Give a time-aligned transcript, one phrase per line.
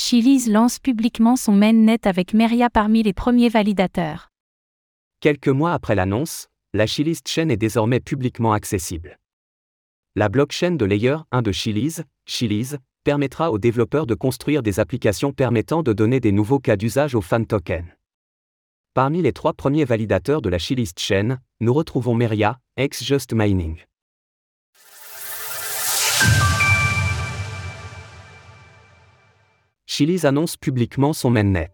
[0.00, 4.30] Chiliz lance publiquement son mainnet avec Meria parmi les premiers validateurs.
[5.18, 9.18] Quelques mois après l'annonce, la Chiliz chain est désormais publiquement accessible.
[10.14, 15.32] La blockchain de Layer 1 de Chiliz, Chiliz, permettra aux développeurs de construire des applications
[15.32, 17.92] permettant de donner des nouveaux cas d'usage aux fan tokens.
[18.94, 23.78] Parmi les trois premiers validateurs de la Chiliz chain, nous retrouvons Meria, ex-Just Mining.
[29.98, 31.72] Chiliz annonce publiquement son mainnet.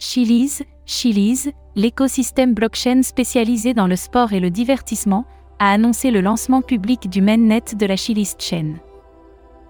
[0.00, 5.24] Chiliz, Chiliz, l'écosystème blockchain spécialisé dans le sport et le divertissement,
[5.60, 8.80] a annoncé le lancement public du mainnet de la Chiliz Chain.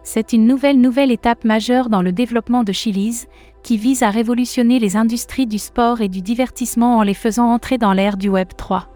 [0.05, 3.27] C'est une nouvelle nouvelle étape majeure dans le développement de Chiliz,
[3.63, 7.77] qui vise à révolutionner les industries du sport et du divertissement en les faisant entrer
[7.77, 8.89] dans l'ère du Web 3.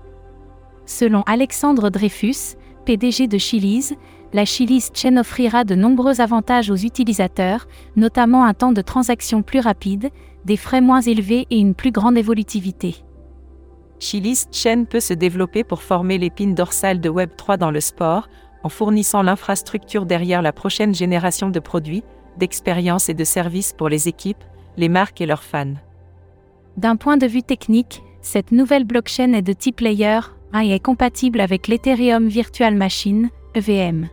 [0.86, 2.56] Selon Alexandre Dreyfus,
[2.86, 3.94] PDG de Chiliz,
[4.32, 9.60] la Chiliz Chain offrira de nombreux avantages aux utilisateurs, notamment un temps de transaction plus
[9.60, 10.10] rapide,
[10.44, 12.96] des frais moins élevés et une plus grande évolutivité.
[14.00, 18.28] Chiliz Chain peut se développer pour former l'épine dorsale de Web3 dans le sport,
[18.62, 22.04] en fournissant l'infrastructure derrière la prochaine génération de produits,
[22.36, 24.44] d'expériences et de services pour les équipes,
[24.76, 25.74] les marques et leurs fans.
[26.76, 30.20] D'un point de vue technique, cette nouvelle blockchain est de type layer
[30.52, 34.08] 1 et est compatible avec l'Ethereum Virtual Machine, EVM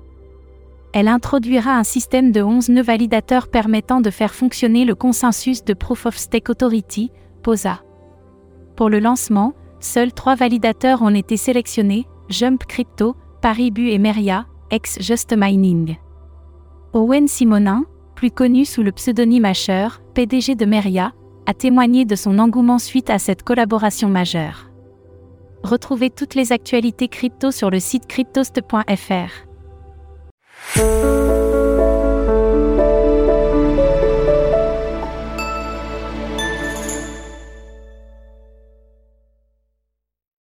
[0.95, 5.73] elle introduira un système de 11 nœuds validateurs permettant de faire fonctionner le consensus de
[5.73, 7.11] Proof of Stake Authority,
[7.43, 7.83] POSA.
[8.77, 14.97] Pour le lancement, seuls trois validateurs ont été sélectionnés, Jump Crypto, Paribu et Meria, ex
[15.01, 15.97] Just Mining.
[16.93, 17.83] Owen Simonin,
[18.15, 21.11] plus connu sous le pseudonyme Asher, PDG de Meria,
[21.45, 24.71] a témoigné de son engouement suite à cette collaboration majeure.
[25.61, 29.45] Retrouvez toutes les actualités crypto sur le site cryptost.fr.
[30.75, 31.44] Música